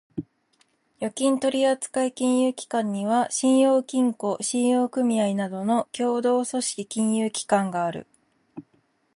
[0.99, 8.07] 預金取扱金融機関には、信用金庫、信用組合などの協同組織金融機関がある。